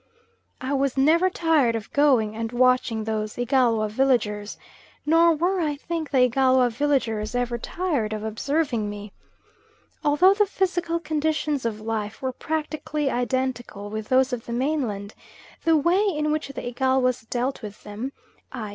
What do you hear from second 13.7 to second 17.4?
with those of the mainland, the way in which the Igalwas